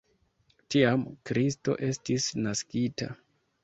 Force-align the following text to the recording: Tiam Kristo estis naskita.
Tiam 0.75 1.03
Kristo 1.31 1.79
estis 1.93 2.29
naskita. 2.45 3.17